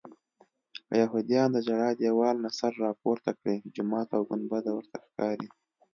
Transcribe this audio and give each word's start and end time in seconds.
که 0.87 0.93
یهودیان 1.01 1.49
د 1.53 1.57
ژړا 1.65 1.89
دیوال 1.99 2.35
نه 2.45 2.49
سر 2.59 2.71
راپورته 2.85 3.29
کړي 3.39 3.55
جومات 3.75 4.07
او 4.17 4.21
ګنبده 4.29 4.71
ورته 4.73 4.95
ښکاري. 5.05 5.47